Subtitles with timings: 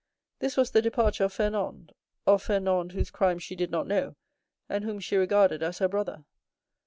[0.39, 4.15] This was the departure of Fernand—of Fernand, whose crime she did not know,
[4.67, 6.25] and whom she regarded as her brother.